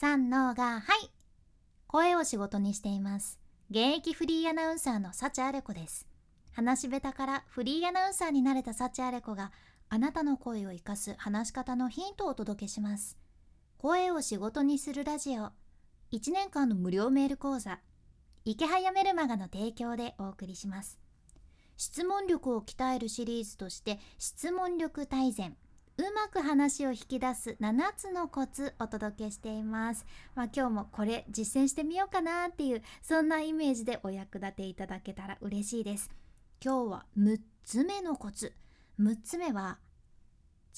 [0.00, 1.10] 三のがはい。
[1.88, 3.40] 声を仕事にしています。
[3.68, 6.06] 現役フリーアナウンサーの幸あれ子です。
[6.52, 9.50] 話し下手からフリーアナウンサーになれた幸あれ子が
[9.88, 13.18] あなたの声を生かす話し方のヒントをお届けします。
[13.78, 15.50] 声を仕事にするラジオ。
[16.12, 17.80] 1年間の無料メール講座。
[18.44, 20.96] 池早メルマガの提供でお送りします。
[21.76, 25.56] 質問力を鍛えるシリーズとして質問力大全。
[25.98, 30.06] うまく話を引き出す7つのコツお届けしています。
[30.36, 36.08] まあ、今日もこれ実践してみようかなっていうそんなイメージでお役立ていただけたら嬉しいです。
[36.64, 38.54] 今日は6つ目のコツ。
[39.00, 39.80] 6つ目は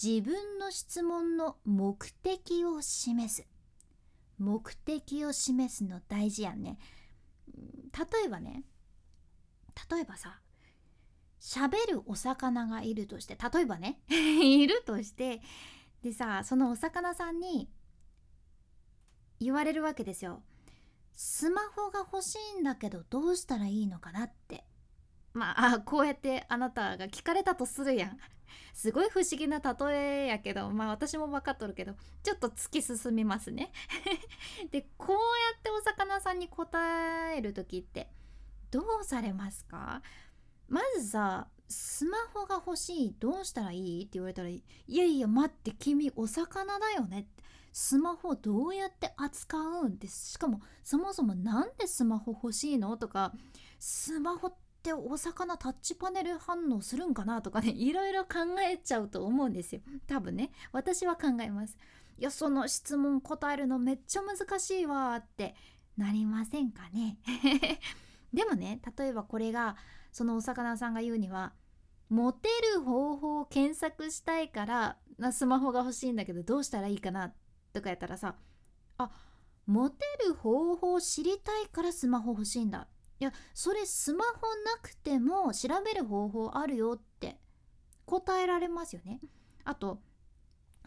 [0.02, 3.46] 自分の質問の目的を示す。
[4.38, 6.78] 目的を示すの大事やんね。
[7.46, 8.64] 例えばね
[9.90, 10.40] 例えばさ
[11.40, 15.40] 喋るお魚がいるとして例えばね いるとして
[16.02, 17.70] でさそのお魚さんに
[19.40, 20.42] 言われるわけですよ。
[21.12, 24.64] スマホが欲しいんだけどどうしたらいいのかなって。
[25.32, 28.18] まああ こうやってあなたが聞かれたとするやん。
[28.74, 33.72] すごい不思議な例えやけどまあ私も分かっとるけどちょっと突き進みますね。
[34.70, 38.10] でこうやってお魚さんに答える時って
[38.70, 40.02] どうされますか？
[40.70, 44.02] まずさスマホが欲しいどうしたらいい？
[44.02, 47.20] って言われたらいやいや待って君お魚だよね。
[47.20, 49.88] ってスマホどうやって扱うん？
[49.88, 52.96] ってしかもそもそも何でスマホ欲しいの？
[52.96, 53.32] とか
[53.78, 57.42] スマホってお魚タッチパネル反応するんかな？
[57.42, 58.38] とかねいろいろ考
[58.72, 59.82] えちゃうと思うんですよ。
[60.08, 60.50] 多分ね。
[60.72, 61.76] 私は考えます。
[62.18, 65.54] いやその質問答えるのめっちゃ難しいわって
[65.96, 67.18] なりませんかね？
[68.34, 69.76] でもね例えばこれが
[70.12, 71.52] そのお魚さんが言うには
[72.08, 74.96] モテる方法を検索したいから
[75.32, 77.32] スマホが欲しいんだけどどうしたらいいかな
[77.72, 78.34] とかやったらさ
[78.98, 79.10] あ
[79.66, 82.88] モテる方法を知りたいからスマホ欲しいんだ。
[83.20, 84.32] いやそれスマホ
[84.64, 87.38] なくても調べる方法あるよって
[88.06, 89.20] 答えられますよね。
[89.64, 90.00] あと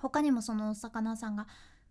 [0.02, 1.48] 他にもそのお魚さんが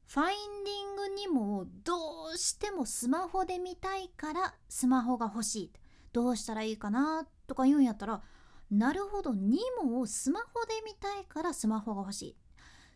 [0.07, 1.95] ファインディングにもど
[2.35, 5.73] うしてもスマホで見たいからスマホが欲しい。
[6.13, 8.23] どうしたらいいかなとか言うんやったら
[8.71, 12.37] なるほどニモをスマホで見たいからスマホが欲しい。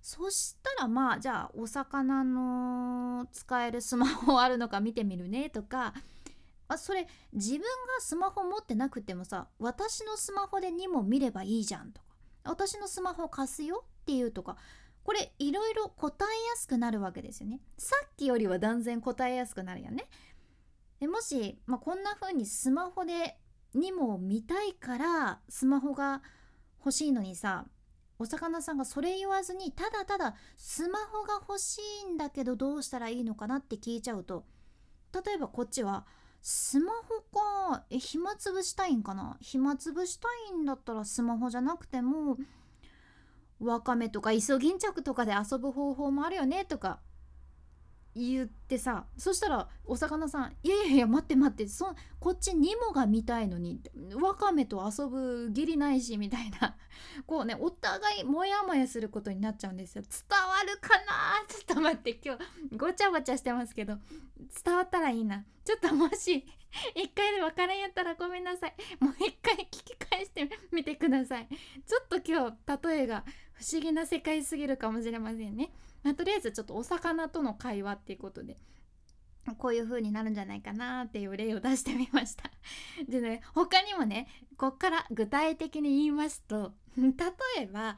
[0.03, 5.95] そしたらまあじゃあお魚の使えるスマホあるのか見てみるねとか
[6.69, 7.67] あそれ自分が
[7.99, 12.07] スマホ持ってなくてもさ私のスマホでニモ見ればいいじゃんとか
[12.45, 14.57] 私のスマホ貸すよっていうとか
[15.03, 17.61] これいろいろ答えやすくなるわけですよね。
[17.79, 20.09] さっきよりは断然答えやすくなるよね。
[21.01, 23.39] でもし、まあ、こんな風にスマホで
[23.75, 26.23] にも見たいからスマホが
[26.79, 27.67] 欲しいのにさ
[28.19, 34.45] お魚さんがそれ言わずにただただスマホが欲しいんだけどどうしたらいいのかなって聞いちゃうと
[35.13, 36.07] 例えばこっちは
[36.41, 39.37] スマホかえ暇つぶしたいんかな？
[39.41, 42.39] 暇つぶしたいんだったらスマホじゃなくても
[43.59, 47.01] わかめとかイソギンチャクとかで遊ぶ方法もあるよねとか
[48.17, 53.81] 言ってさそしたらお魚さん「いやいやいや待って待ってそこっちにもが見たいのに
[54.21, 56.77] わかめと遊ぶ義理ないし」みたいな。
[57.27, 60.03] こうねお互いモヤモヤすることになっちゃうんですよ。
[60.03, 61.45] 伝わるかな？
[61.47, 62.39] ちょっと待って今
[62.71, 63.99] 日ごちゃごちゃしてますけど。
[64.65, 65.45] 伝わったらいいな。
[65.65, 66.47] ちょっともし
[66.95, 68.75] 一回で分からんやったらごめんなさい。
[68.99, 71.49] もう一回聞き返してみてください。
[71.87, 73.25] ちょっと今日例えが
[73.59, 75.71] 不思議な世界すぎるかもしれませんね。
[76.03, 78.57] まあ、とりあえずちょっとお魚との会話っていうことで
[79.59, 82.51] こういう風になるんじゃないかなっていう例を出してみました。
[83.09, 87.13] でね他にもねこっから具体的に言いますと 例
[87.63, 87.97] えば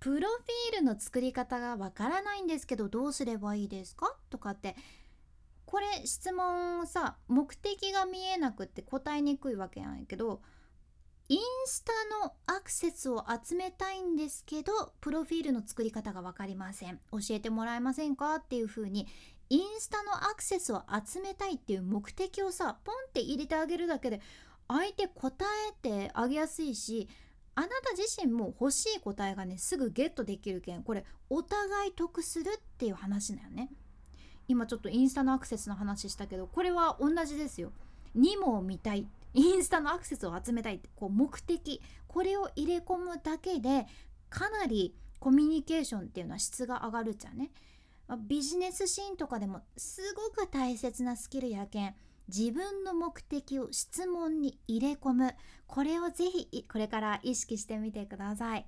[0.00, 4.16] プロフィールの作り方がわからないんですけどどうすればいいですか？
[4.30, 4.76] とかって
[5.64, 10.42] これ質問さ目的が見えなくって答えにくいわけやんやけど
[11.62, 11.92] インスタ
[12.26, 16.98] のアクセスを集めたいんですけどプロフィールの作り方が分かりません。
[17.12, 19.06] 教えてもらえませんかっていう風に
[19.48, 24.20] インスタのアクセスを集めたいっていう目的をさポンって入れてあげるだけで
[24.66, 27.08] 相手答えてあげやすいし
[27.54, 33.70] あなた自身も欲しい答えがねすぐゲットできるけんこれお互い得するっていう話だよね。
[34.48, 37.70] 今ちょっとインスタのアクセスの話したけどこれは同じですよ。
[38.16, 39.06] にも見たい。
[39.34, 41.80] インスタのアクセスを集めたいってこう目的。
[42.06, 43.86] これを入れ込むだけで
[44.28, 47.50] かなりコミュニケーションっていうのは質が上がるっちゃね。
[48.08, 51.94] まビジネスシーンとかでもすごく大切なスキルやけん
[52.28, 55.34] 自分の目的を質問に入れ込む。
[55.66, 58.66] これをぜひこれから意識してみてください。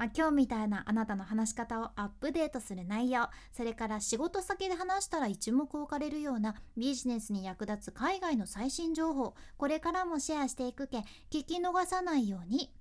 [0.00, 12.72] まあ、今日みたいなあなたの話し方をアップデートする内容それから仕事先で話したら一目置かれるようなビジネスに役立つ海外の最新情報これからもシェアしていくけ聞き逃さないように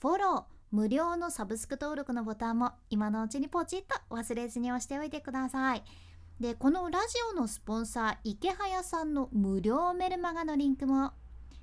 [0.00, 5.82] フォロー無料のサブスク登録のボタンも今のうちにポチッと忘れずに押しておいてください。
[6.38, 11.10] でこのラジオのスポンサー池早さんの無料メルマガのリンクも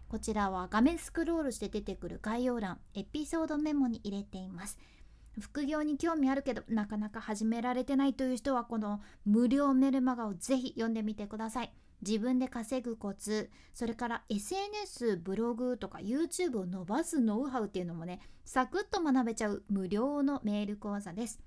[0.10, 4.78] こちらは画面スクロールして出てくる概要欄エピソードメモに入れています
[5.40, 11.74] 副業に興味あるけどなかなか始められてないという人はこの無料メルマガをぜひ読んでみてください。
[12.02, 21.40] 自分で稼ぐコツそれから SNS ブログとか YouTube を伸ばすノウハウっていうのもねサクッと学べちゃう無料のメール講座です。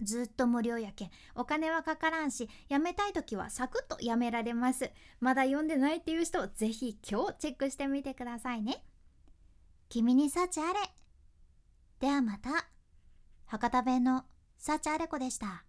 [0.00, 4.90] ずっと無料やけんお金はかからんしやめたい時はサクッとやめられます。
[5.20, 8.84] まだ読んでないっていう人ぜひ今日チェックしてみてくださいね。
[9.88, 10.80] 君に幸あれ。
[12.00, 12.71] ではまた。
[13.52, 14.24] 博多弁の
[14.56, 15.66] サーチアレコでした。